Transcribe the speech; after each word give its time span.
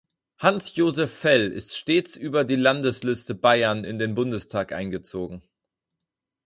Hans-Josef 0.39 1.13
Fell 1.13 1.51
ist 1.51 1.77
stets 1.77 2.15
über 2.15 2.43
die 2.43 2.55
Landesliste 2.55 3.35
Bayern 3.35 3.83
in 3.83 3.99
den 3.99 4.15
Bundestag 4.15 4.71
eingezogen. 4.71 5.43